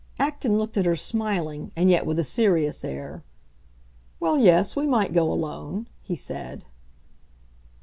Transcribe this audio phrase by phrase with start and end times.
[0.17, 3.23] Acton looked at her, smiling, and yet with a serious air.
[4.19, 6.63] "Well, yes; we might go alone," he said.